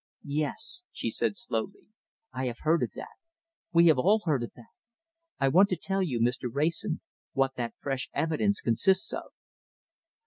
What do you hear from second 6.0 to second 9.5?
you, Mr. Wrayson, what that fresh evidence consists of."